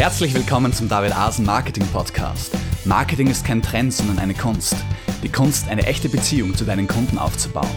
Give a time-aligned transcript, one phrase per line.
[0.00, 2.56] Herzlich willkommen zum David Asen Marketing Podcast.
[2.86, 4.74] Marketing ist kein Trend, sondern eine Kunst.
[5.22, 7.68] Die Kunst, eine echte Beziehung zu deinen Kunden aufzubauen.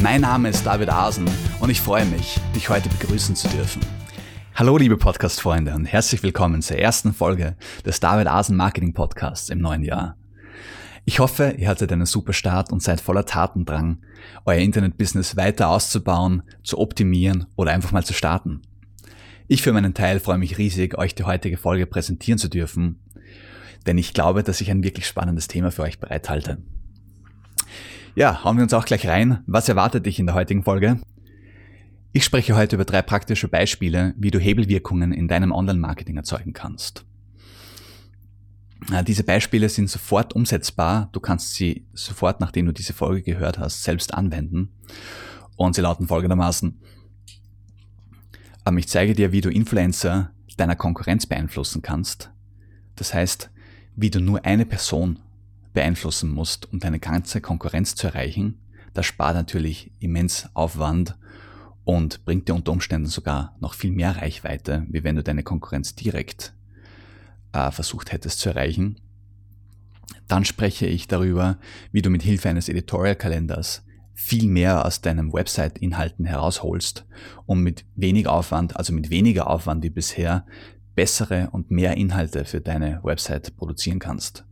[0.00, 1.30] Mein Name ist David Asen
[1.60, 3.80] und ich freue mich, dich heute begrüßen zu dürfen.
[4.56, 7.54] Hallo liebe Podcast-Freunde und herzlich willkommen zur ersten Folge
[7.84, 10.16] des David Asen Marketing Podcasts im neuen Jahr.
[11.04, 13.98] Ich hoffe, ihr hattet einen super Start und seid voller Tatendrang,
[14.46, 18.62] euer Internetbusiness weiter auszubauen, zu optimieren oder einfach mal zu starten.
[19.48, 22.98] Ich für meinen Teil freue mich riesig, euch die heutige Folge präsentieren zu dürfen,
[23.86, 26.58] denn ich glaube, dass ich ein wirklich spannendes Thema für euch bereithalte.
[28.16, 29.44] Ja, hauen wir uns auch gleich rein.
[29.46, 30.98] Was erwartet dich in der heutigen Folge?
[32.12, 37.04] Ich spreche heute über drei praktische Beispiele, wie du Hebelwirkungen in deinem Online-Marketing erzeugen kannst.
[39.06, 41.08] Diese Beispiele sind sofort umsetzbar.
[41.12, 44.72] Du kannst sie sofort, nachdem du diese Folge gehört hast, selbst anwenden.
[45.56, 46.80] Und sie lauten folgendermaßen.
[48.74, 52.30] Ich zeige dir, wie du Influencer deiner Konkurrenz beeinflussen kannst.
[52.96, 53.50] Das heißt,
[53.94, 55.20] wie du nur eine Person
[55.72, 58.58] beeinflussen musst, um deine ganze Konkurrenz zu erreichen.
[58.94, 61.16] Das spart natürlich immens Aufwand
[61.84, 65.94] und bringt dir unter Umständen sogar noch viel mehr Reichweite, wie wenn du deine Konkurrenz
[65.94, 66.54] direkt
[67.52, 69.00] äh, versucht hättest zu erreichen.
[70.28, 71.58] Dann spreche ich darüber,
[71.92, 73.85] wie du mit Hilfe eines Editorial-Kalenders
[74.16, 77.04] viel mehr aus deinem Website-Inhalten herausholst,
[77.44, 80.46] um mit wenig Aufwand, also mit weniger Aufwand wie bisher,
[80.94, 84.46] bessere und mehr Inhalte für deine Website produzieren kannst.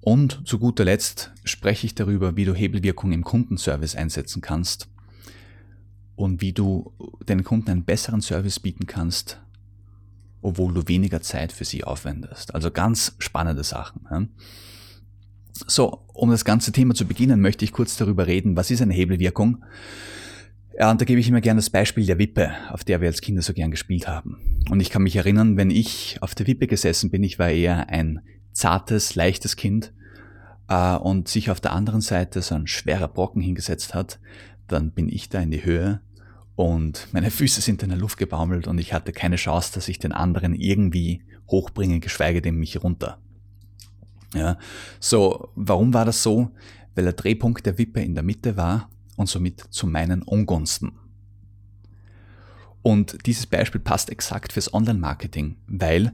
[0.00, 4.88] Und zu guter Letzt spreche ich darüber, wie du Hebelwirkung im Kundenservice einsetzen kannst
[6.14, 6.92] und wie du
[7.26, 9.40] deinen Kunden einen besseren Service bieten kannst,
[10.42, 12.54] obwohl du weniger Zeit für sie aufwendest.
[12.54, 14.30] Also ganz spannende Sachen.
[15.54, 18.92] So, um das ganze Thema zu beginnen, möchte ich kurz darüber reden, was ist eine
[18.92, 19.64] Hebelwirkung?
[20.76, 23.20] Ja, und da gebe ich immer gerne das Beispiel der Wippe, auf der wir als
[23.20, 24.64] Kinder so gern gespielt haben.
[24.68, 27.88] Und ich kann mich erinnern, wenn ich auf der Wippe gesessen bin, ich war eher
[27.88, 28.20] ein
[28.52, 29.92] zartes, leichtes Kind
[30.68, 34.18] äh, und sich auf der anderen Seite so ein schwerer Brocken hingesetzt hat,
[34.66, 36.00] dann bin ich da in die Höhe
[36.56, 39.98] und meine Füße sind in der Luft gebaumelt und ich hatte keine Chance, dass ich
[39.98, 43.18] den anderen irgendwie hochbringe, geschweige denn mich runter.
[44.34, 44.58] Ja,
[45.00, 46.50] so, warum war das so?
[46.94, 50.92] Weil der Drehpunkt der Wippe in der Mitte war und somit zu meinen Ungunsten.
[52.82, 56.12] Und dieses Beispiel passt exakt fürs Online-Marketing, weil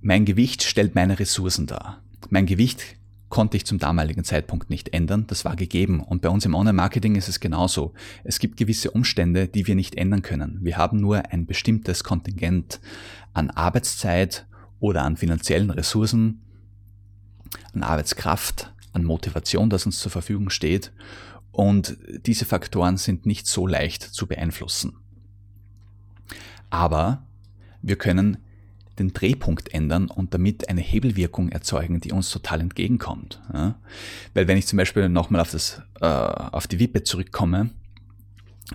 [0.00, 2.02] mein Gewicht stellt meine Ressourcen dar.
[2.30, 2.96] Mein Gewicht
[3.28, 5.26] konnte ich zum damaligen Zeitpunkt nicht ändern.
[5.26, 6.00] Das war gegeben.
[6.00, 7.92] Und bei uns im Online-Marketing ist es genauso.
[8.24, 10.58] Es gibt gewisse Umstände, die wir nicht ändern können.
[10.62, 12.80] Wir haben nur ein bestimmtes Kontingent
[13.34, 14.46] an Arbeitszeit
[14.80, 16.40] oder an finanziellen Ressourcen,
[17.74, 20.92] an Arbeitskraft, an Motivation, das uns zur Verfügung steht.
[21.52, 24.96] Und diese Faktoren sind nicht so leicht zu beeinflussen.
[26.70, 27.26] Aber
[27.82, 28.38] wir können
[28.98, 33.40] den Drehpunkt ändern und damit eine Hebelwirkung erzeugen, die uns total entgegenkommt.
[33.52, 33.76] Ja?
[34.34, 37.70] Weil wenn ich zum Beispiel nochmal auf, das, äh, auf die Wippe zurückkomme,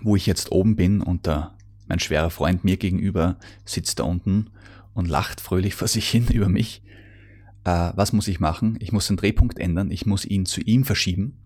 [0.02, 1.54] wo ich jetzt oben bin und der,
[1.88, 4.50] mein schwerer Freund mir gegenüber sitzt da unten
[4.94, 6.82] und lacht fröhlich vor sich hin über mich,
[7.64, 8.78] äh, was muss ich machen?
[8.80, 11.38] Ich muss den Drehpunkt ändern, ich muss ihn zu ihm verschieben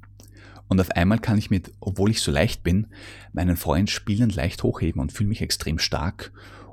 [0.67, 2.87] und auf einmal kann ich mit, obwohl ich so leicht bin,
[3.33, 6.31] meinen Freund spielend leicht hochheben und fühle mich extrem stark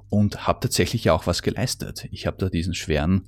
[0.09, 2.09] und habe tatsächlich auch was geleistet.
[2.10, 3.22] Ich habe da diesen schweren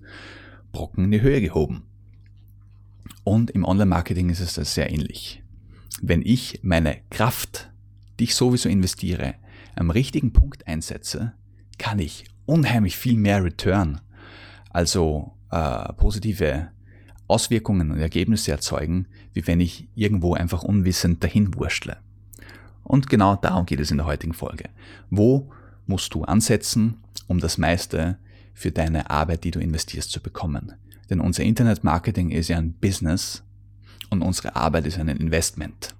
[0.72, 1.84] Brocken in die Höhe gehoben.
[3.22, 5.42] Und im Online-Marketing ist es das sehr ähnlich.
[6.02, 7.70] Wenn ich meine Kraft,
[8.18, 9.34] die ich sowieso investiere,
[9.76, 11.32] am richtigen Punkt einsetze,
[11.78, 14.00] kann ich unheimlich viel mehr Return,
[14.70, 16.68] also äh, positive
[17.28, 21.96] Auswirkungen und Ergebnisse erzeugen, wie wenn ich irgendwo einfach unwissend dahin wurschtle.
[22.84, 24.68] Und genau darum geht es in der heutigen Folge.
[25.10, 25.50] Wo
[25.86, 28.18] musst du ansetzen, um das meiste
[28.54, 30.74] für deine Arbeit, die du investierst, zu bekommen.
[31.10, 33.42] Denn unser Internetmarketing ist ja ein Business
[34.10, 35.94] und unsere Arbeit ist ein Investment.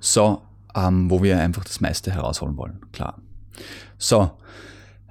[0.00, 0.42] So,
[0.74, 3.20] ähm, wo wir einfach das meiste herausholen wollen, klar.
[3.98, 4.30] So,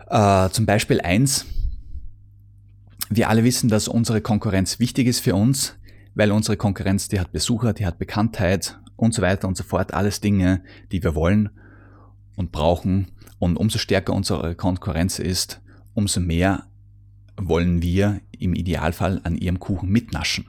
[0.07, 1.45] äh, zum Beispiel eins.
[3.09, 5.75] Wir alle wissen, dass unsere Konkurrenz wichtig ist für uns,
[6.15, 9.94] weil unsere Konkurrenz, die hat Besucher, die hat Bekanntheit und so weiter und so fort.
[9.94, 11.50] Alles Dinge, die wir wollen
[12.35, 13.07] und brauchen.
[13.39, 15.61] Und umso stärker unsere Konkurrenz ist,
[15.94, 16.65] umso mehr
[17.35, 20.45] wollen wir im Idealfall an ihrem Kuchen mitnaschen.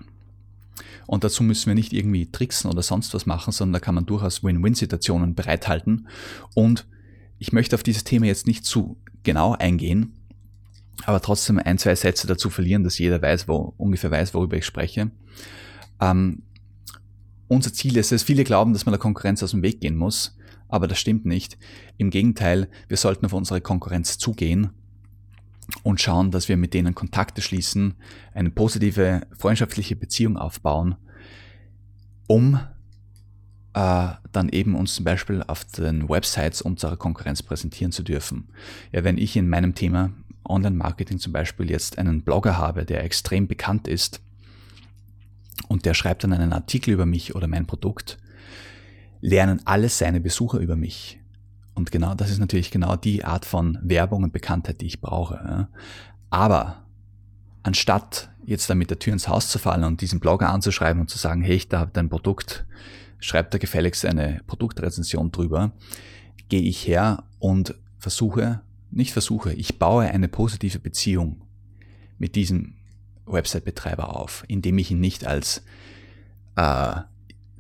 [1.07, 4.07] Und dazu müssen wir nicht irgendwie tricksen oder sonst was machen, sondern da kann man
[4.07, 6.09] durchaus Win-Win-Situationen bereithalten.
[6.55, 6.87] Und
[7.39, 10.15] ich möchte auf dieses Thema jetzt nicht zu genau eingehen,
[11.07, 14.67] aber trotzdem ein, zwei Sätze dazu verlieren, dass jeder weiß, wo, ungefähr weiß, worüber ich
[14.67, 15.11] spreche.
[16.01, 16.43] Ähm,
[17.49, 20.37] unser Ziel ist es, viele glauben, dass man der Konkurrenz aus dem Weg gehen muss.
[20.69, 21.59] Aber das stimmt nicht.
[21.99, 24.71] Im Gegenteil, wir sollten auf unsere Konkurrenz zugehen
[25.83, 27.95] und schauen, dass wir mit denen Kontakte schließen,
[28.33, 30.97] eine positive freundschaftliche Beziehung aufbauen,
[32.27, 32.59] um
[33.75, 38.49] äh, dann eben uns zum Beispiel auf den Websites unserer Konkurrenz präsentieren zu dürfen.
[38.93, 40.13] Ja, wenn ich in meinem Thema
[40.45, 44.21] Online-Marketing zum Beispiel jetzt einen Blogger habe, der extrem bekannt ist
[45.69, 48.19] und der schreibt dann einen Artikel über mich oder mein Produkt,
[49.21, 51.21] lernen alle seine Besucher über mich.
[51.75, 55.69] Und genau, das ist natürlich genau die Art von Werbung und Bekanntheit, die ich brauche.
[56.31, 56.85] Aber
[57.63, 61.11] anstatt jetzt da mit der Tür ins Haus zu fallen und diesen Blogger anzuschreiben und
[61.11, 62.65] zu sagen, hey, ich da habe dein Produkt,
[63.19, 65.73] schreibt da gefälligst eine Produktrezension drüber,
[66.49, 68.61] gehe ich her und versuche,
[68.95, 71.43] nicht versuche, ich baue eine positive Beziehung
[72.19, 72.75] mit diesem
[73.27, 75.63] Website-Betreiber auf, indem ich ihn nicht als
[76.57, 76.97] äh,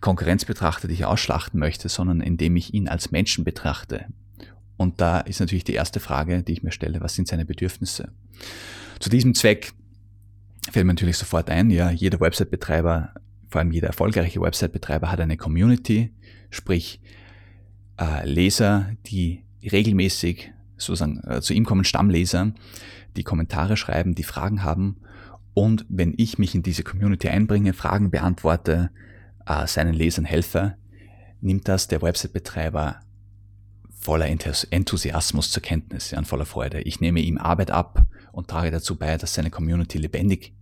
[0.00, 4.06] Konkurrenz betrachte, die ich ausschlachten möchte, sondern indem ich ihn als Menschen betrachte.
[4.76, 8.12] Und da ist natürlich die erste Frage, die ich mir stelle, was sind seine Bedürfnisse?
[9.00, 9.72] Zu diesem Zweck
[10.70, 13.14] fällt mir natürlich sofort ein, ja, jeder Website-Betreiber,
[13.48, 16.12] vor allem jeder erfolgreiche Website-Betreiber hat eine Community,
[16.50, 17.00] sprich
[18.00, 20.52] äh, Leser, die regelmäßig
[20.84, 22.52] sozusagen äh, zu ihm kommen, Stammleser,
[23.16, 24.96] die Kommentare schreiben, die Fragen haben.
[25.54, 28.90] Und wenn ich mich in diese Community einbringe, Fragen beantworte,
[29.46, 30.76] äh, seinen Lesern helfe,
[31.40, 33.00] nimmt das der Website-Betreiber
[34.04, 36.80] voller Enthusiasmus zur Kenntnis, ja, und voller Freude.
[36.82, 40.52] Ich nehme ihm Arbeit ab und trage dazu bei, dass seine Community lebendig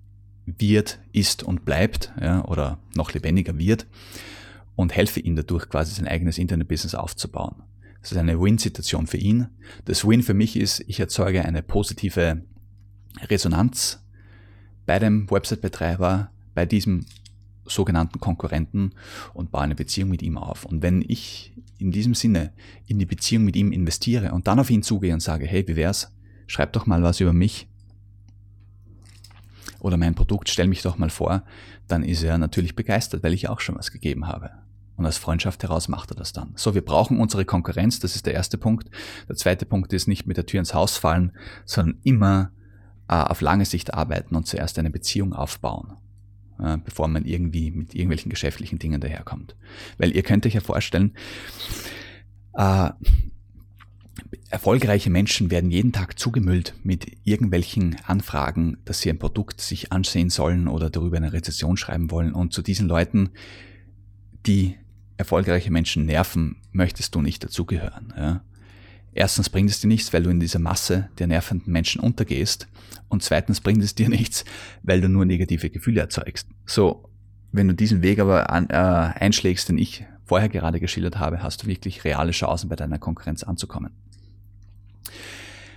[0.46, 3.86] wird, ist und bleibt, ja, oder noch lebendiger wird
[4.76, 7.62] und helfe ihm dadurch quasi sein eigenes Internet-Business aufzubauen.
[8.02, 9.48] Das ist eine Win-Situation für ihn.
[9.84, 12.42] Das Win für mich ist, ich erzeuge eine positive
[13.28, 14.04] Resonanz
[14.86, 17.06] bei dem Website-Betreiber, bei diesem
[17.64, 18.92] sogenannten Konkurrenten
[19.34, 20.64] und baue eine Beziehung mit ihm auf.
[20.64, 22.52] Und wenn ich in diesem Sinne
[22.86, 25.76] in die Beziehung mit ihm investiere und dann auf ihn zugehe und sage, hey, wie
[25.76, 26.12] wär's?
[26.48, 27.68] Schreib doch mal was über mich
[29.78, 31.44] oder mein Produkt, stell mich doch mal vor,
[31.88, 34.50] dann ist er natürlich begeistert, weil ich auch schon was gegeben habe.
[34.96, 36.52] Und aus Freundschaft heraus macht er das dann.
[36.56, 38.90] So, wir brauchen unsere Konkurrenz, das ist der erste Punkt.
[39.28, 41.32] Der zweite Punkt ist nicht mit der Tür ins Haus fallen,
[41.64, 42.52] sondern immer
[43.08, 45.96] äh, auf lange Sicht arbeiten und zuerst eine Beziehung aufbauen
[46.62, 49.56] äh, bevor man irgendwie mit irgendwelchen geschäftlichen Dingen daherkommt.
[49.98, 51.12] Weil ihr könnt euch ja vorstellen,
[52.54, 52.90] äh,
[54.50, 60.30] erfolgreiche Menschen werden jeden Tag zugemüllt mit irgendwelchen Anfragen, dass sie ein Produkt sich ansehen
[60.30, 62.32] sollen oder darüber eine Rezession schreiben wollen.
[62.32, 63.30] Und zu diesen Leuten,
[64.46, 64.76] die
[65.16, 68.12] erfolgreiche Menschen nerven, möchtest du nicht dazugehören.
[68.16, 68.42] Ja?
[69.14, 72.66] Erstens bringt es dir nichts, weil du in dieser Masse der nervenden Menschen untergehst.
[73.08, 74.44] Und zweitens bringt es dir nichts,
[74.82, 76.48] weil du nur negative Gefühle erzeugst.
[76.64, 77.08] So,
[77.52, 81.62] wenn du diesen Weg aber an, äh, einschlägst, den ich vorher gerade geschildert habe, hast
[81.62, 83.92] du wirklich reale Chancen, bei deiner Konkurrenz anzukommen.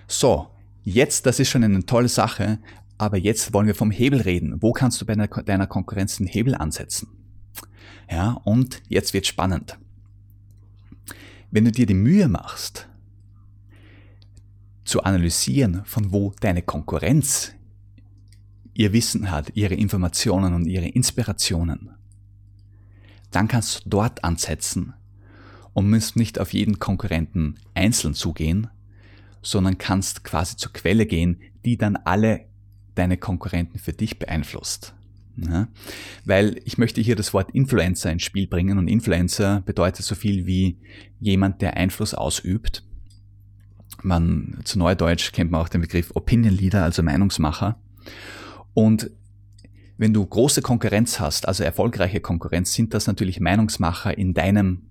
[0.08, 0.48] So,
[0.84, 2.60] jetzt, das ist schon eine tolle Sache,
[2.98, 4.62] aber jetzt wollen wir vom Hebel reden.
[4.62, 7.10] Wo kannst du bei deiner Konkurrenz den Hebel ansetzen?
[8.10, 9.78] Ja, und jetzt wird spannend.
[11.52, 12.88] Wenn du dir die Mühe machst,
[14.84, 17.54] zu analysieren, von wo deine Konkurrenz
[18.74, 21.90] ihr Wissen hat, ihre Informationen und ihre Inspirationen,
[23.32, 24.94] dann kannst du dort ansetzen
[25.74, 28.68] und musst nicht auf jeden Konkurrenten einzeln zugehen,
[29.42, 32.46] sondern kannst quasi zur Quelle gehen, die dann alle
[32.96, 34.96] deine Konkurrenten für dich beeinflusst.
[35.38, 35.68] Ja?
[36.24, 40.46] Weil ich möchte hier das Wort Influencer ins Spiel bringen und Influencer bedeutet so viel
[40.46, 40.78] wie
[41.20, 42.84] jemand, der Einfluss ausübt
[44.06, 47.78] man, zu Neudeutsch kennt man auch den Begriff Opinion Leader, also Meinungsmacher.
[48.74, 49.12] Und
[49.98, 54.84] wenn du große Konkurrenz hast, also erfolgreiche Konkurrenz, sind das natürlich Meinungsmacher in deinem,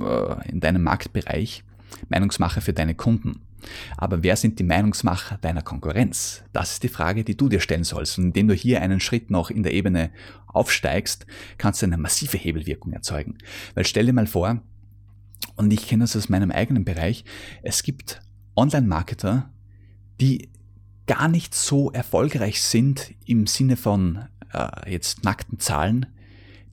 [0.00, 1.64] äh, in deinem Marktbereich,
[2.08, 3.40] Meinungsmacher für deine Kunden.
[3.96, 6.42] Aber wer sind die Meinungsmacher deiner Konkurrenz?
[6.52, 8.18] Das ist die Frage, die du dir stellen sollst.
[8.18, 10.10] Und indem du hier einen Schritt noch in der Ebene
[10.46, 11.26] aufsteigst,
[11.58, 13.38] kannst du eine massive Hebelwirkung erzeugen.
[13.74, 14.62] Weil stell dir mal vor,
[15.56, 17.24] und ich kenne das aus meinem eigenen Bereich,
[17.62, 18.20] es gibt
[18.56, 19.50] Online-Marketer,
[20.20, 20.50] die
[21.06, 26.06] gar nicht so erfolgreich sind im Sinne von äh, jetzt nackten Zahlen,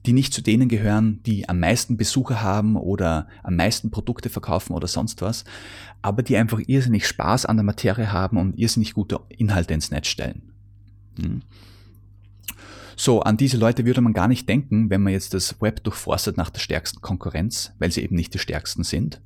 [0.06, 4.72] die nicht zu denen gehören, die am meisten Besucher haben oder am meisten Produkte verkaufen
[4.72, 5.44] oder sonst was,
[6.00, 10.08] aber die einfach irrsinnig Spaß an der Materie haben und irrsinnig gute Inhalte ins Netz
[10.08, 10.52] stellen.
[11.20, 11.42] Hm.
[12.96, 16.36] So, an diese Leute würde man gar nicht denken, wenn man jetzt das Web durchforstet
[16.36, 19.22] nach der stärksten Konkurrenz, weil sie eben nicht die stärksten sind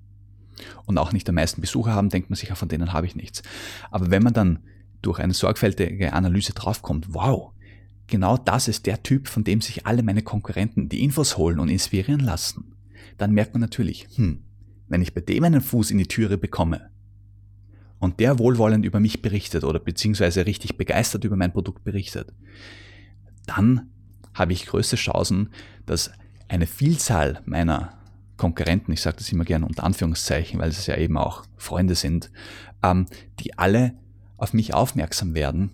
[0.86, 3.16] und auch nicht am meisten Besucher haben, denkt man sich, ja, von denen habe ich
[3.16, 3.42] nichts.
[3.90, 4.60] Aber wenn man dann
[5.02, 7.52] durch eine sorgfältige Analyse draufkommt, wow,
[8.06, 11.68] genau das ist der Typ, von dem sich alle meine Konkurrenten die Infos holen und
[11.68, 12.74] inspirieren lassen,
[13.18, 14.42] dann merkt man natürlich, hm,
[14.88, 16.90] wenn ich bei dem einen Fuß in die Türe bekomme
[17.98, 22.32] und der wohlwollend über mich berichtet oder beziehungsweise richtig begeistert über mein Produkt berichtet,
[23.46, 23.90] dann
[24.34, 25.50] habe ich größte Chancen,
[25.86, 26.10] dass
[26.48, 27.98] eine Vielzahl meiner
[28.36, 32.30] Konkurrenten, ich sage das immer gerne unter Anführungszeichen, weil es ja eben auch Freunde sind,
[32.82, 33.06] ähm,
[33.40, 33.94] die alle
[34.36, 35.70] auf mich aufmerksam werden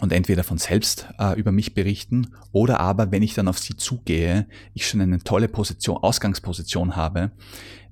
[0.00, 3.76] und entweder von selbst äh, über mich berichten oder aber, wenn ich dann auf sie
[3.76, 7.30] zugehe, ich schon eine tolle Position, Ausgangsposition habe,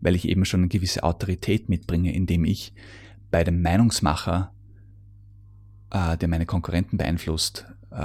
[0.00, 2.74] weil ich eben schon eine gewisse Autorität mitbringe, indem ich
[3.30, 4.52] bei dem Meinungsmacher,
[5.90, 7.96] äh, der meine Konkurrenten beeinflusst, äh,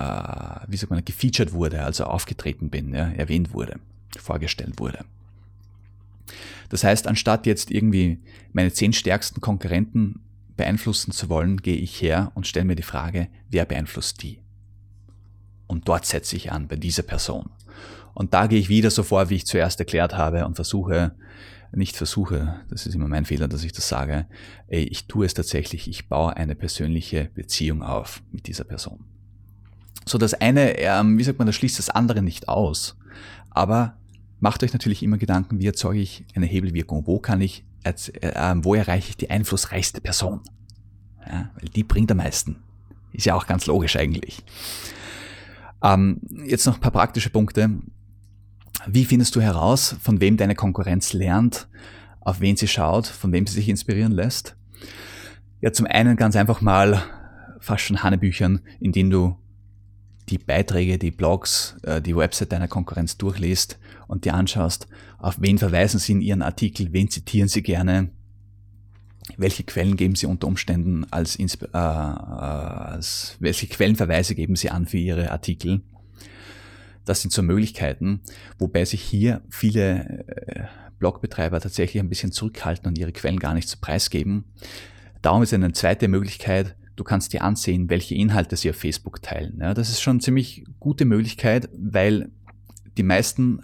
[0.67, 3.79] wie sagt man, gefeatured wurde, also aufgetreten bin, ja, erwähnt wurde,
[4.17, 5.05] vorgestellt wurde.
[6.69, 8.19] Das heißt, anstatt jetzt irgendwie
[8.51, 10.19] meine zehn stärksten Konkurrenten
[10.57, 14.41] beeinflussen zu wollen, gehe ich her und stelle mir die Frage, wer beeinflusst die?
[15.67, 17.49] Und dort setze ich an, bei dieser Person.
[18.13, 21.13] Und da gehe ich wieder so vor, wie ich zuerst erklärt habe und versuche,
[21.71, 24.25] nicht versuche, das ist immer mein Fehler, dass ich das sage,
[24.67, 29.05] ey, ich tue es tatsächlich, ich baue eine persönliche Beziehung auf mit dieser Person.
[30.05, 32.97] So das eine, ähm, wie sagt man, das schließt das andere nicht aus.
[33.49, 33.97] Aber
[34.39, 37.05] macht euch natürlich immer Gedanken, wie erzeuge ich eine Hebelwirkung?
[37.05, 40.41] Wo kann ich äh, ähm, wo erreiche ich die einflussreichste Person?
[41.25, 42.57] Ja, weil die bringt am meisten.
[43.13, 44.43] Ist ja auch ganz logisch eigentlich.
[45.83, 47.69] Ähm, jetzt noch ein paar praktische Punkte.
[48.85, 51.67] Wie findest du heraus, von wem deine Konkurrenz lernt,
[52.21, 54.55] auf wen sie schaut, von wem sie sich inspirieren lässt?
[55.61, 57.03] Ja, zum einen ganz einfach mal
[57.59, 59.37] fast schon Hannebüchern, in denen du
[60.29, 65.57] die Beiträge, die Blogs, äh, die Website deiner Konkurrenz durchliest und dir anschaust, auf wen
[65.57, 68.09] verweisen sie in ihren Artikel, wen zitieren sie gerne,
[69.37, 74.97] welche Quellen geben sie unter Umständen als, äh, als welche Quellenverweise geben sie an für
[74.97, 75.81] ihre Artikel.
[77.05, 78.21] Das sind so Möglichkeiten,
[78.57, 80.63] wobei sich hier viele äh,
[80.99, 84.45] Blogbetreiber tatsächlich ein bisschen zurückhalten und ihre Quellen gar nicht zu preisgeben.
[85.21, 89.59] Darum ist eine zweite Möglichkeit, du kannst dir ansehen, welche Inhalte sie auf Facebook teilen.
[89.61, 92.29] Ja, das ist schon eine ziemlich gute Möglichkeit, weil
[92.97, 93.61] die meisten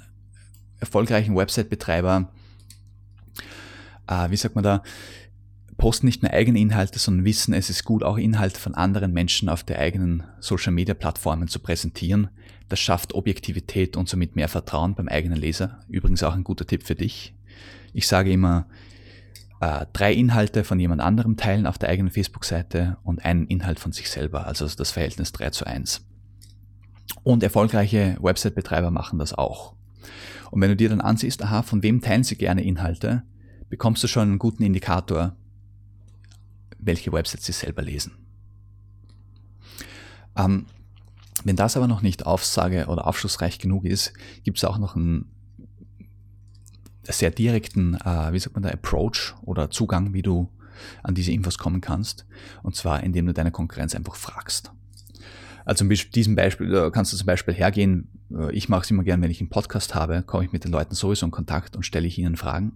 [0.80, 2.32] erfolgreichen Website-Betreiber,
[4.08, 4.84] äh, wie sagt man da,
[5.78, 9.50] posten nicht nur eigene Inhalte, sondern wissen, es ist gut, auch Inhalte von anderen Menschen
[9.50, 12.30] auf der eigenen Social-Media-Plattformen zu präsentieren.
[12.70, 15.80] Das schafft Objektivität und somit mehr Vertrauen beim eigenen Leser.
[15.90, 17.34] Übrigens auch ein guter Tipp für dich.
[17.94, 18.68] Ich sage immer,
[19.64, 23.94] äh, drei Inhalte von jemand anderem teilen auf der eigenen Facebook-Seite und einen Inhalt von
[23.94, 26.06] sich selber, also das Verhältnis 3 zu 1.
[27.24, 29.76] Und erfolgreiche Website-Betreiber machen das auch.
[30.52, 33.24] Und wenn du dir dann ansiehst, aha, von wem teilen sie gerne Inhalte,
[33.70, 35.38] bekommst du schon einen guten Indikator,
[36.78, 38.12] welche Websites sie selber lesen.
[40.36, 40.66] Ähm,
[41.46, 45.33] wenn das aber noch nicht Aussage oder aufschlussreich genug ist, gibt es auch noch einen
[47.04, 50.50] sehr direkten, äh, wie sagt man da, Approach oder Zugang, wie du
[51.04, 52.26] an diese Infos kommen kannst.
[52.62, 54.72] Und zwar, indem du deine Konkurrenz einfach fragst.
[55.66, 59.22] Also in diesem Beispiel kannst du zum Beispiel hergehen, äh, ich mache es immer gern,
[59.22, 62.08] wenn ich einen Podcast habe, komme ich mit den Leuten sowieso in Kontakt und stelle
[62.08, 62.74] ich ihnen Fragen.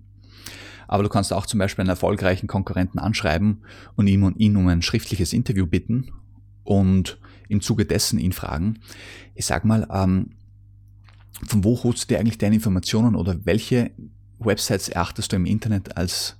[0.88, 3.63] Aber du kannst auch zum Beispiel einen erfolgreichen Konkurrenten anschreiben
[3.96, 6.12] und ihn, ihn um ein schriftliches Interview bitten
[6.63, 7.19] und
[7.50, 8.79] im Zuge dessen ihn fragen,
[9.36, 10.31] ich sag mal, ähm,
[11.46, 13.91] von wo holst du dir eigentlich deine Informationen oder welche
[14.39, 16.38] Websites erachtest du im Internet als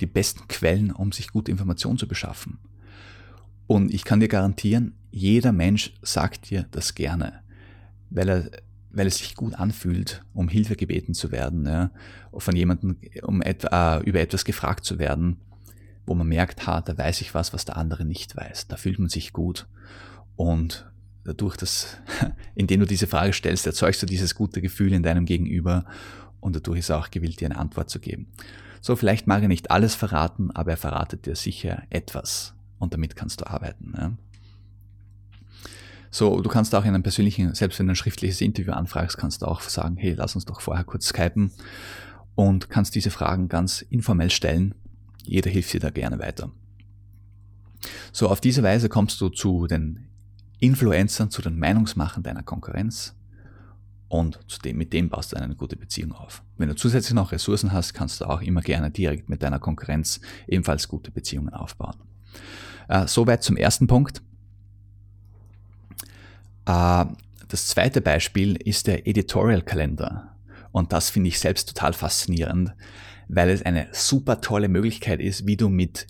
[0.00, 2.58] die besten Quellen, um sich gute Informationen zu beschaffen.
[3.66, 7.40] Und ich kann dir garantieren, jeder Mensch sagt dir das gerne,
[8.10, 8.50] weil er,
[8.90, 11.90] weil es sich gut anfühlt, um Hilfe gebeten zu werden, ja,
[12.32, 15.38] von jemandem, um etwa, über etwas gefragt zu werden,
[16.06, 18.68] wo man merkt, ha, da weiß ich was, was der andere nicht weiß.
[18.68, 19.66] Da fühlt man sich gut.
[20.36, 20.90] Und
[21.24, 21.98] dadurch, dass,
[22.54, 25.84] indem du diese Frage stellst, erzeugst du dieses gute Gefühl in deinem Gegenüber
[26.40, 28.28] und dadurch ist er auch gewillt, dir eine Antwort zu geben.
[28.80, 33.16] So, vielleicht mag er nicht alles verraten, aber er verratet dir sicher etwas und damit
[33.16, 33.94] kannst du arbeiten.
[33.96, 34.12] Ja.
[36.10, 39.42] So, du kannst auch in einem persönlichen, selbst wenn du ein schriftliches Interview anfragst, kannst
[39.42, 41.50] du auch sagen, hey, lass uns doch vorher kurz skypen
[42.34, 44.74] und kannst diese Fragen ganz informell stellen.
[45.24, 46.50] Jeder hilft dir da gerne weiter.
[48.12, 50.08] So, auf diese Weise kommst du zu den
[50.60, 53.14] Influencern, zu den Meinungsmachern deiner Konkurrenz
[54.08, 56.42] und dem, mit dem baust du eine gute Beziehung auf.
[56.56, 60.20] Wenn du zusätzlich noch Ressourcen hast, kannst du auch immer gerne direkt mit deiner Konkurrenz
[60.46, 61.96] ebenfalls gute Beziehungen aufbauen.
[62.88, 64.22] Äh, soweit zum ersten Punkt.
[66.64, 67.04] Äh,
[67.48, 70.34] das zweite Beispiel ist der Editorial-Kalender.
[70.72, 72.74] Und das finde ich selbst total faszinierend,
[73.28, 76.06] weil es eine super tolle Möglichkeit ist, wie du mit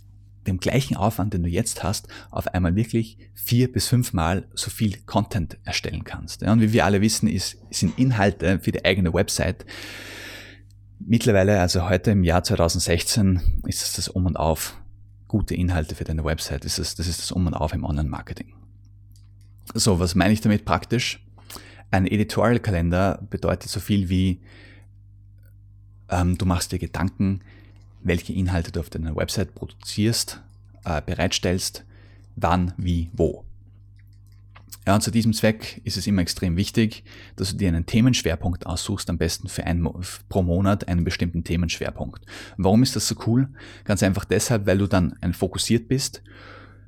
[0.46, 4.96] dem gleichen Aufwand, den du jetzt hast, auf einmal wirklich vier bis fünfmal so viel
[5.04, 6.42] Content erstellen kannst.
[6.42, 9.66] und wie wir alle wissen, ist, sind Inhalte für die eigene Website
[11.00, 14.80] mittlerweile, also heute im Jahr 2016, ist es das Um und Auf
[15.26, 16.64] gute Inhalte für deine Website.
[16.64, 18.54] Das ist das, ist das Um und Auf im Online-Marketing.
[19.74, 21.24] So, was meine ich damit praktisch?
[21.90, 24.40] Ein Editorial-Kalender bedeutet so viel wie,
[26.10, 27.42] ähm, du machst dir Gedanken,
[28.02, 30.42] welche Inhalte du auf deiner Website produzierst,
[30.84, 31.84] äh, bereitstellst,
[32.36, 33.44] wann, wie, wo.
[34.86, 37.04] Ja, und zu diesem Zweck ist es immer extrem wichtig,
[37.36, 39.86] dass du dir einen Themenschwerpunkt aussuchst, am besten für ein,
[40.30, 42.24] pro Monat einen bestimmten Themenschwerpunkt.
[42.56, 43.48] Warum ist das so cool?
[43.84, 46.22] Ganz einfach deshalb, weil du dann ein fokussiert bist.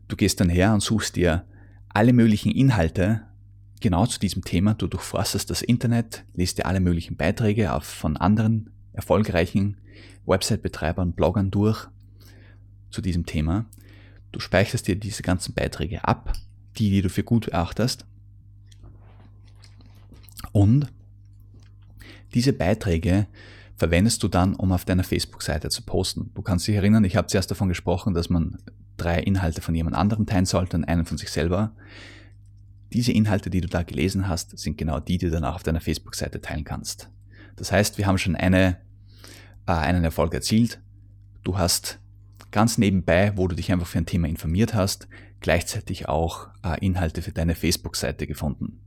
[0.09, 1.45] Du gehst dann her und suchst dir
[1.91, 3.21] alle möglichen Inhalte
[3.83, 4.73] genau zu diesem Thema.
[4.73, 9.77] Du durchforstest das Internet, liest dir alle möglichen Beiträge von anderen erfolgreichen
[10.31, 11.89] Website-Betreibern, Bloggern durch
[12.91, 13.67] zu diesem Thema.
[14.33, 16.33] Du speicherst dir diese ganzen Beiträge ab,
[16.79, 18.07] die, die du für gut erachtest.
[20.53, 20.87] Und
[22.35, 23.27] diese Beiträge
[23.77, 26.31] verwendest du dann, um auf deiner Facebook-Seite zu posten.
[26.35, 28.59] Du kannst dich erinnern, ich habe zuerst davon gesprochen, dass man
[28.97, 31.73] drei Inhalte von jemand anderem teilen sollte und einen von sich selber.
[32.93, 35.81] Diese Inhalte, die du da gelesen hast, sind genau die, die du danach auf deiner
[35.81, 37.09] Facebook-Seite teilen kannst.
[37.57, 38.79] Das heißt, wir haben schon eine,
[39.79, 40.81] einen Erfolg erzielt.
[41.45, 41.99] Du hast
[42.51, 45.09] ganz nebenbei, wo du dich einfach für ein Thema informiert hast,
[45.41, 48.81] gleichzeitig auch äh, Inhalte für deine Facebook-Seite gefunden.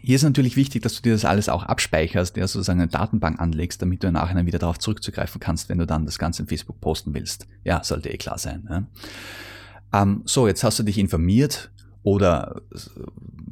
[0.00, 3.40] Hier ist natürlich wichtig, dass du dir das alles auch abspeicherst, ja, sozusagen eine Datenbank
[3.40, 6.48] anlegst, damit du im Nachhinein wieder darauf zurückzugreifen kannst, wenn du dann das Ganze in
[6.48, 7.46] Facebook posten willst.
[7.62, 8.66] Ja, sollte eh klar sein.
[8.68, 10.02] Ja.
[10.02, 11.70] Ähm, so, jetzt hast du dich informiert
[12.04, 12.62] oder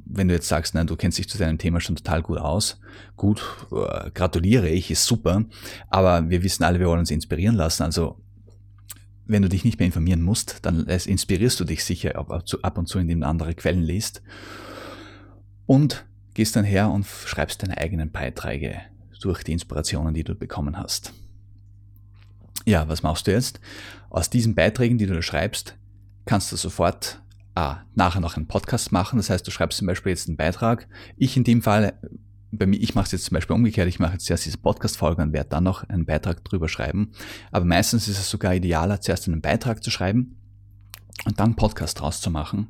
[0.05, 2.79] wenn du jetzt sagst, nein, du kennst dich zu deinem Thema schon total gut aus,
[3.17, 3.43] gut,
[3.73, 5.45] äh, gratuliere ich, ist super,
[5.89, 8.21] aber wir wissen alle, wir wollen uns inspirieren lassen, also
[9.25, 12.99] wenn du dich nicht mehr informieren musst, dann inspirierst du dich sicher ab und zu,
[12.99, 14.23] indem du andere Quellen liest
[15.65, 16.05] und
[16.35, 18.83] gehst dann her und schreibst deine eigenen Beiträge
[19.23, 21.15] durch die Inspirationen, die du bekommen hast.
[22.67, 23.61] Ja, was machst du jetzt?
[24.11, 25.77] Aus diesen Beiträgen, die du da schreibst,
[26.27, 27.22] kannst du sofort
[27.55, 29.17] ah, nachher noch einen Podcast machen.
[29.17, 30.89] Das heißt, du schreibst zum Beispiel jetzt einen Beitrag.
[31.17, 31.95] Ich in dem Fall
[32.53, 35.23] bei mir, ich mache es jetzt zum Beispiel umgekehrt, ich mache jetzt zuerst diese Podcast-Folge
[35.23, 37.13] und werde dann noch einen Beitrag drüber schreiben.
[37.51, 40.37] Aber meistens ist es sogar idealer, zuerst einen Beitrag zu schreiben
[41.25, 42.69] und dann Podcast draus zu machen,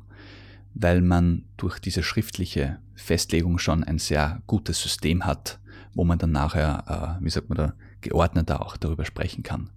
[0.73, 5.59] weil man durch diese schriftliche Festlegung schon ein sehr gutes System hat,
[5.93, 9.69] wo man dann nachher, äh, wie sagt man da, geordneter auch darüber sprechen kann.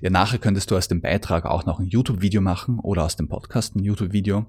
[0.00, 3.28] Ja, nachher könntest du aus dem Beitrag auch noch ein YouTube-Video machen oder aus dem
[3.28, 4.46] Podcast ein YouTube-Video.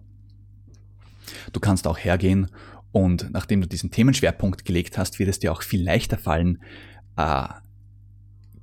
[1.54, 2.48] Du kannst auch hergehen
[2.92, 6.62] und nachdem du diesen Themenschwerpunkt gelegt hast, wird es dir auch viel leichter fallen,
[7.18, 7.48] äh,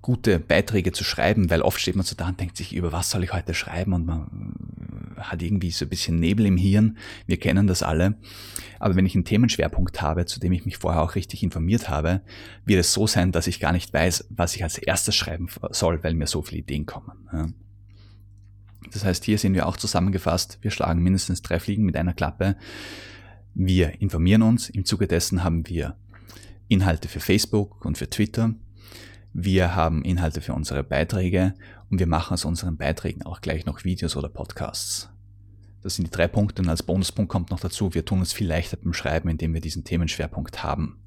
[0.09, 3.11] gute Beiträge zu schreiben, weil oft steht man so da und denkt sich, über was
[3.11, 4.55] soll ich heute schreiben und man
[5.19, 6.97] hat irgendwie so ein bisschen Nebel im Hirn.
[7.27, 8.15] Wir kennen das alle.
[8.79, 12.23] Aber wenn ich einen Themenschwerpunkt habe, zu dem ich mich vorher auch richtig informiert habe,
[12.65, 16.03] wird es so sein, dass ich gar nicht weiß, was ich als erstes schreiben soll,
[16.03, 17.55] weil mir so viele Ideen kommen.
[18.91, 22.57] Das heißt, hier sehen wir auch zusammengefasst, wir schlagen mindestens drei Fliegen mit einer Klappe.
[23.53, 25.97] Wir informieren uns, im Zuge dessen haben wir
[26.69, 28.55] Inhalte für Facebook und für Twitter.
[29.33, 31.55] Wir haben Inhalte für unsere Beiträge
[31.91, 35.11] und wir machen aus unseren Beiträgen auch gleich noch Videos oder Podcasts.
[35.83, 38.49] Das sind die drei Punkte und als Bonuspunkt kommt noch dazu, wir tun uns viel
[38.49, 40.99] leichter beim Schreiben, indem wir diesen Themenschwerpunkt haben.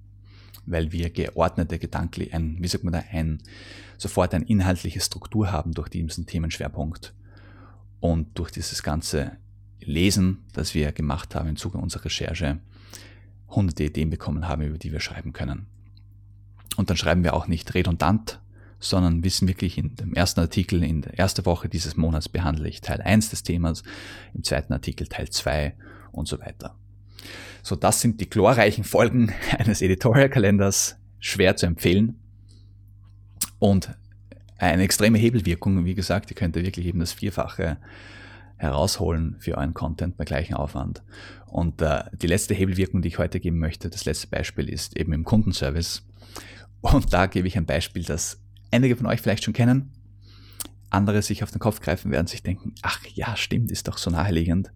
[0.65, 3.41] Weil wir geordnete gedanklich, ein, wie sagt man da, ein,
[3.97, 7.13] sofort eine inhaltliche Struktur haben durch diesen Themenschwerpunkt.
[7.99, 9.37] Und durch dieses ganze
[9.81, 12.59] Lesen, das wir gemacht haben im Zuge unserer Recherche,
[13.49, 15.67] hunderte Ideen bekommen haben, über die wir schreiben können.
[16.77, 18.39] Und dann schreiben wir auch nicht redundant,
[18.79, 22.81] sondern wissen wirklich in dem ersten Artikel, in der ersten Woche dieses Monats behandle ich
[22.81, 23.83] Teil 1 des Themas,
[24.33, 25.75] im zweiten Artikel Teil 2
[26.11, 26.75] und so weiter.
[27.61, 32.19] So, das sind die glorreichen Folgen eines Editorial-Kalenders, schwer zu empfehlen
[33.59, 33.95] und
[34.57, 37.77] eine extreme Hebelwirkung, wie gesagt, ihr könnt wirklich eben das Vierfache
[38.61, 41.01] herausholen für euren Content bei gleichem Aufwand.
[41.47, 45.13] Und äh, die letzte Hebelwirkung, die ich heute geben möchte, das letzte Beispiel ist eben
[45.13, 46.03] im Kundenservice.
[46.81, 49.91] Und da gebe ich ein Beispiel, das einige von euch vielleicht schon kennen,
[50.91, 54.11] andere sich auf den Kopf greifen werden, sich denken, ach ja, stimmt, ist doch so
[54.11, 54.71] naheliegend.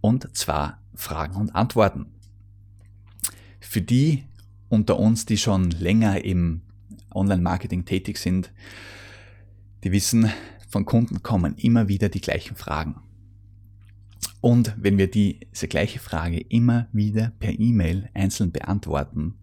[0.00, 2.06] Und zwar Fragen und Antworten.
[3.60, 4.24] Für die
[4.68, 6.62] unter uns, die schon länger im
[7.14, 8.52] Online-Marketing tätig sind,
[9.82, 10.30] die wissen,
[10.72, 12.96] von Kunden kommen immer wieder die gleichen Fragen.
[14.40, 19.34] Und wenn wir diese gleiche Frage immer wieder per E-Mail einzeln beantworten,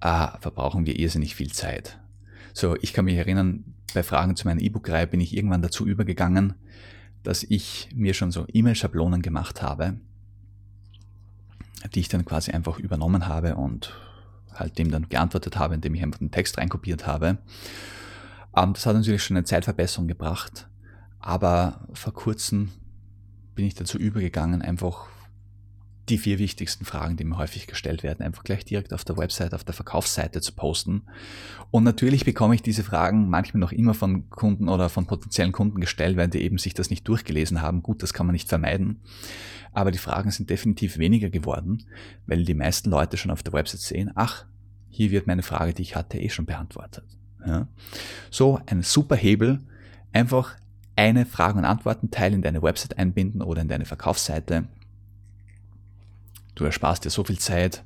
[0.00, 1.98] äh, verbrauchen wir irrsinnig viel Zeit.
[2.54, 6.54] So, ich kann mich erinnern, bei Fragen zu meiner E-Book-Reihe bin ich irgendwann dazu übergegangen,
[7.24, 9.98] dass ich mir schon so E-Mail-Schablonen gemacht habe,
[11.94, 13.92] die ich dann quasi einfach übernommen habe und
[14.54, 17.38] halt dem dann geantwortet habe, indem ich einfach den Text reinkopiert habe.
[18.56, 20.68] Ähm, das hat natürlich schon eine Zeitverbesserung gebracht,
[21.20, 22.70] Aber vor kurzem
[23.54, 25.08] bin ich dazu übergegangen, einfach
[26.08, 29.54] die vier wichtigsten Fragen, die mir häufig gestellt werden, einfach gleich direkt auf der Website,
[29.54, 31.02] auf der Verkaufsseite zu posten.
[31.70, 35.80] Und natürlich bekomme ich diese Fragen manchmal noch immer von Kunden oder von potenziellen Kunden
[35.80, 37.82] gestellt, weil die eben sich das nicht durchgelesen haben.
[37.82, 39.00] Gut, das kann man nicht vermeiden.
[39.72, 41.84] Aber die Fragen sind definitiv weniger geworden,
[42.26, 44.46] weil die meisten Leute schon auf der Website sehen, ach,
[44.88, 47.17] hier wird meine Frage, die ich hatte, eh schon beantwortet.
[47.46, 47.68] Ja.
[48.30, 49.60] So ein super Hebel,
[50.12, 50.56] einfach
[50.96, 54.64] eine Fragen- und Antworten-Teil in deine Website einbinden oder in deine Verkaufsseite.
[56.54, 57.84] Du ersparst dir so viel Zeit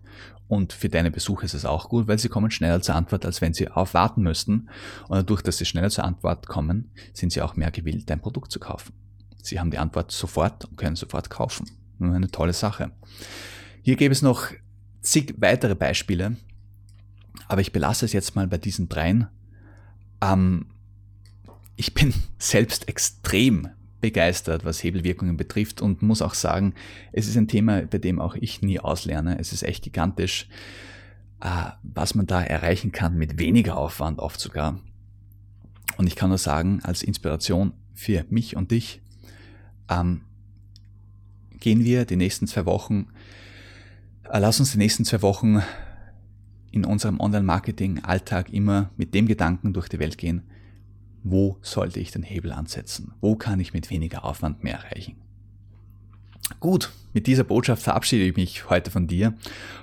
[0.49, 3.41] und für deine Besucher ist es auch gut, weil sie kommen schneller zur Antwort, als
[3.41, 4.69] wenn sie aufwarten müssten.
[5.09, 8.51] Und dadurch, dass sie schneller zur Antwort kommen, sind sie auch mehr gewillt, dein Produkt
[8.51, 8.93] zu kaufen.
[9.43, 11.71] Sie haben die Antwort sofort und können sofort kaufen.
[12.01, 12.93] Eine tolle Sache.
[13.83, 14.49] Hier gäbe es noch
[15.01, 16.37] zig weitere Beispiele,
[17.49, 19.29] aber ich belasse es jetzt mal bei diesen dreien.
[20.23, 20.67] Ähm,
[21.77, 23.69] ich bin selbst extrem
[24.01, 26.75] begeistert, was Hebelwirkungen betrifft und muss auch sagen,
[27.13, 29.39] es ist ein Thema, bei dem auch ich nie auslerne.
[29.39, 30.49] Es ist echt gigantisch,
[31.41, 34.81] äh, was man da erreichen kann mit weniger Aufwand oft sogar.
[35.99, 39.01] Und ich kann nur sagen, als Inspiration für mich und dich,
[39.89, 40.23] ähm,
[41.61, 43.09] gehen wir die nächsten zwei Wochen,
[44.29, 45.63] äh, lass uns die nächsten zwei Wochen
[46.73, 50.43] in unserem Online-Marketing-Alltag immer mit dem Gedanken durch die Welt gehen,
[51.23, 53.13] wo sollte ich den Hebel ansetzen?
[53.21, 55.17] Wo kann ich mit weniger Aufwand mehr erreichen?
[56.59, 59.35] Gut, mit dieser Botschaft verabschiede ich mich heute von dir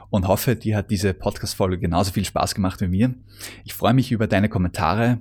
[0.09, 3.13] und hoffe, dir hat diese Podcast-Folge genauso viel Spaß gemacht wie mir.
[3.63, 5.19] Ich freue mich über deine Kommentare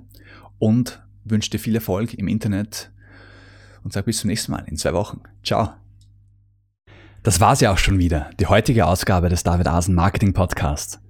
[0.57, 2.91] und wünsche dir viel Erfolg im Internet
[3.83, 5.21] und sage bis zum nächsten Mal in zwei Wochen.
[5.43, 5.73] Ciao.
[7.23, 10.99] Das war's ja auch schon wieder, die heutige Ausgabe des David Asen Marketing Podcasts.